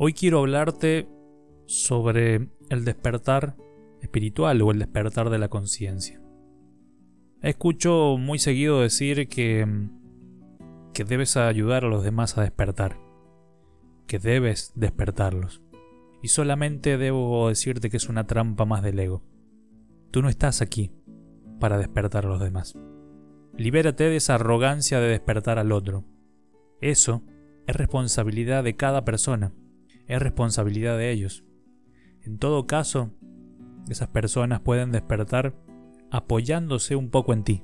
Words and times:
Hoy 0.00 0.12
quiero 0.12 0.38
hablarte 0.38 1.08
sobre 1.66 2.50
el 2.70 2.84
despertar 2.84 3.56
espiritual 4.00 4.62
o 4.62 4.70
el 4.70 4.78
despertar 4.78 5.28
de 5.28 5.40
la 5.40 5.48
conciencia. 5.48 6.22
Escucho 7.42 8.16
muy 8.16 8.38
seguido 8.38 8.80
decir 8.80 9.26
que, 9.26 9.66
que 10.94 11.02
debes 11.02 11.36
ayudar 11.36 11.84
a 11.84 11.88
los 11.88 12.04
demás 12.04 12.38
a 12.38 12.42
despertar, 12.42 13.00
que 14.06 14.20
debes 14.20 14.70
despertarlos. 14.76 15.64
Y 16.22 16.28
solamente 16.28 16.96
debo 16.96 17.48
decirte 17.48 17.90
que 17.90 17.96
es 17.96 18.08
una 18.08 18.24
trampa 18.24 18.64
más 18.64 18.84
del 18.84 19.00
ego. 19.00 19.24
Tú 20.12 20.22
no 20.22 20.28
estás 20.28 20.62
aquí 20.62 20.92
para 21.58 21.76
despertar 21.76 22.24
a 22.24 22.28
los 22.28 22.40
demás. 22.40 22.78
Libérate 23.56 24.04
de 24.04 24.14
esa 24.14 24.36
arrogancia 24.36 25.00
de 25.00 25.08
despertar 25.08 25.58
al 25.58 25.72
otro. 25.72 26.04
Eso 26.80 27.24
es 27.66 27.74
responsabilidad 27.74 28.62
de 28.62 28.76
cada 28.76 29.04
persona 29.04 29.52
es 30.08 30.20
responsabilidad 30.20 30.96
de 30.96 31.12
ellos. 31.12 31.44
En 32.22 32.38
todo 32.38 32.66
caso, 32.66 33.12
esas 33.88 34.08
personas 34.08 34.60
pueden 34.60 34.90
despertar 34.90 35.54
apoyándose 36.10 36.96
un 36.96 37.10
poco 37.10 37.32
en 37.34 37.44
ti, 37.44 37.62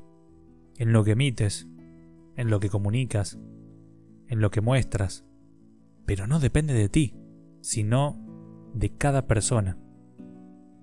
en 0.77 0.93
lo 0.93 1.03
que 1.05 1.13
emites, 1.13 1.67
en 2.37 2.51
lo 2.51 2.61
que 2.61 2.69
comunicas, 2.69 3.39
en 4.29 4.41
lo 4.41 4.51
que 4.51 4.61
muestras, 4.61 5.25
pero 6.07 6.27
no 6.27 6.39
depende 6.39 6.75
de 6.75 6.89
ti, 6.89 7.17
sino 7.63 8.23
de 8.75 8.91
cada 8.91 9.27
persona, 9.27 9.79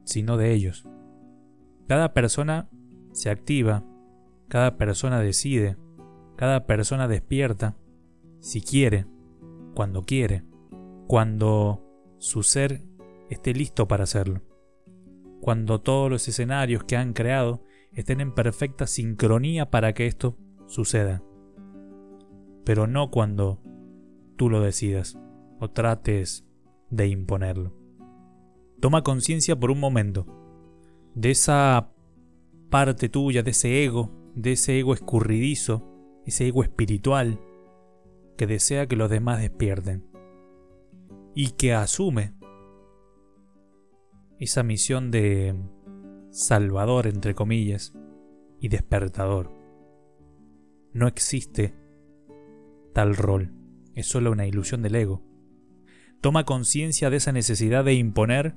sino 0.04 0.38
de 0.38 0.54
ellos. 0.54 0.88
Cada 1.88 2.14
persona 2.14 2.70
se 3.12 3.30
activa, 3.30 3.86
cada 4.48 4.78
persona 4.78 5.20
decide, 5.20 5.78
cada 6.38 6.66
persona 6.66 7.08
despierta, 7.08 7.78
si 8.40 8.62
quiere, 8.62 9.06
cuando 9.76 10.04
quiere 10.04 10.51
cuando 11.12 11.84
su 12.20 12.42
ser 12.42 12.84
esté 13.30 13.54
listo 13.54 13.86
para 13.86 14.06
hacerlo, 14.06 14.44
cuando 15.42 15.82
todos 15.82 16.10
los 16.10 16.26
escenarios 16.30 16.86
que 16.86 16.96
han 16.96 17.12
creado 17.12 17.66
estén 17.92 18.22
en 18.22 18.34
perfecta 18.34 18.88
sincronía 18.88 19.70
para 19.70 19.92
que 19.92 20.08
esto 20.08 20.38
suceda, 20.68 21.22
pero 22.64 22.88
no 22.88 23.12
cuando 23.12 23.62
tú 24.38 24.50
lo 24.50 24.62
decidas 24.62 25.20
o 25.60 25.70
trates 25.70 26.46
de 26.90 27.10
imponerlo. 27.10 27.76
Toma 28.80 29.04
conciencia 29.04 29.60
por 29.60 29.70
un 29.70 29.82
momento 29.82 30.26
de 31.14 31.32
esa 31.32 31.92
parte 32.70 33.10
tuya, 33.10 33.44
de 33.44 33.52
ese 33.52 33.84
ego, 33.84 34.32
de 34.34 34.54
ese 34.54 34.80
ego 34.80 34.94
escurridizo, 34.94 35.92
ese 36.26 36.48
ego 36.48 36.64
espiritual 36.64 37.38
que 38.38 38.48
desea 38.48 38.88
que 38.88 38.96
los 38.96 39.10
demás 39.10 39.42
despierten 39.42 40.10
y 41.34 41.52
que 41.52 41.74
asume 41.74 42.34
esa 44.40 44.64
misión 44.64 45.12
de 45.12 45.56
salvador, 46.32 47.08
entre 47.08 47.36
comillas, 47.36 47.94
y 48.60 48.70
despertador. 48.70 49.52
No 50.94 51.08
existe 51.08 51.76
tal 52.94 53.16
rol, 53.16 53.54
es 53.96 54.08
solo 54.08 54.32
una 54.32 54.48
ilusión 54.48 54.82
del 54.82 54.96
ego. 54.96 55.24
Toma 56.22 56.44
conciencia 56.46 57.10
de 57.10 57.18
esa 57.18 57.32
necesidad 57.32 57.86
de 57.86 57.94
imponer 57.94 58.56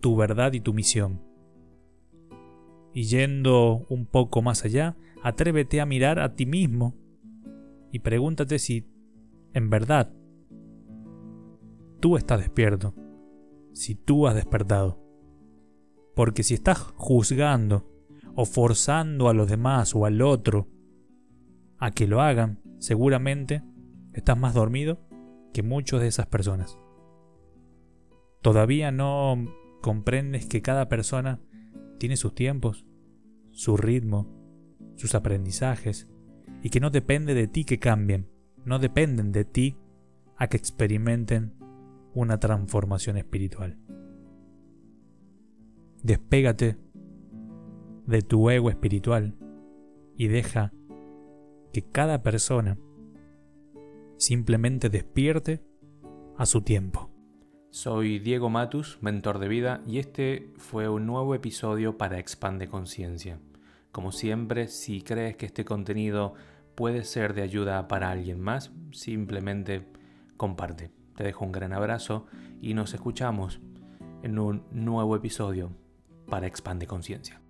tu 0.00 0.16
verdad 0.16 0.52
y 0.52 0.60
tu 0.60 0.74
misión. 0.74 1.22
Y 2.92 3.04
yendo 3.04 3.86
un 3.88 4.06
poco 4.06 4.42
más 4.42 4.64
allá, 4.64 4.96
atrévete 5.22 5.80
a 5.80 5.86
mirar 5.86 6.20
a 6.20 6.34
ti 6.34 6.46
mismo 6.46 6.94
y 7.90 8.00
pregúntate 8.00 8.58
si 8.58 8.86
en 9.52 9.70
verdad 9.70 10.12
tú 12.04 12.18
estás 12.18 12.38
despierto, 12.38 12.94
si 13.72 13.94
tú 13.94 14.26
has 14.26 14.34
despertado. 14.34 15.02
Porque 16.14 16.42
si 16.42 16.52
estás 16.52 16.76
juzgando 16.96 17.90
o 18.34 18.44
forzando 18.44 19.30
a 19.30 19.32
los 19.32 19.48
demás 19.48 19.94
o 19.94 20.04
al 20.04 20.20
otro 20.20 20.68
a 21.78 21.92
que 21.92 22.06
lo 22.06 22.20
hagan, 22.20 22.60
seguramente 22.78 23.62
estás 24.12 24.36
más 24.36 24.52
dormido 24.52 25.00
que 25.54 25.62
muchas 25.62 26.02
de 26.02 26.08
esas 26.08 26.26
personas. 26.26 26.78
Todavía 28.42 28.90
no 28.90 29.38
comprendes 29.80 30.44
que 30.44 30.60
cada 30.60 30.90
persona 30.90 31.40
tiene 31.98 32.18
sus 32.18 32.34
tiempos, 32.34 32.84
su 33.50 33.78
ritmo, 33.78 34.28
sus 34.96 35.14
aprendizajes, 35.14 36.06
y 36.62 36.68
que 36.68 36.80
no 36.80 36.90
depende 36.90 37.32
de 37.32 37.48
ti 37.48 37.64
que 37.64 37.78
cambien, 37.78 38.28
no 38.66 38.78
dependen 38.78 39.32
de 39.32 39.46
ti 39.46 39.78
a 40.36 40.48
que 40.48 40.58
experimenten 40.58 41.63
una 42.14 42.38
transformación 42.38 43.16
espiritual. 43.16 43.76
Despégate 46.02 46.76
de 48.06 48.22
tu 48.22 48.50
ego 48.50 48.70
espiritual 48.70 49.34
y 50.16 50.28
deja 50.28 50.72
que 51.72 51.82
cada 51.82 52.22
persona 52.22 52.78
simplemente 54.16 54.88
despierte 54.88 55.62
a 56.36 56.46
su 56.46 56.62
tiempo. 56.62 57.10
Soy 57.70 58.20
Diego 58.20 58.50
Matus, 58.50 58.98
mentor 59.00 59.40
de 59.40 59.48
vida, 59.48 59.82
y 59.86 59.98
este 59.98 60.52
fue 60.56 60.88
un 60.88 61.06
nuevo 61.06 61.34
episodio 61.34 61.98
para 61.98 62.20
Expande 62.20 62.68
Conciencia. 62.68 63.40
Como 63.90 64.12
siempre, 64.12 64.68
si 64.68 65.02
crees 65.02 65.36
que 65.36 65.46
este 65.46 65.64
contenido 65.64 66.34
puede 66.76 67.02
ser 67.04 67.34
de 67.34 67.42
ayuda 67.42 67.88
para 67.88 68.10
alguien 68.10 68.40
más, 68.40 68.72
simplemente 68.92 69.88
comparte. 70.36 70.92
Te 71.14 71.24
dejo 71.24 71.44
un 71.44 71.52
gran 71.52 71.72
abrazo 71.72 72.26
y 72.60 72.74
nos 72.74 72.94
escuchamos 72.94 73.60
en 74.22 74.38
un 74.38 74.64
nuevo 74.72 75.16
episodio 75.16 75.70
para 76.28 76.46
Expande 76.46 76.86
Conciencia. 76.86 77.43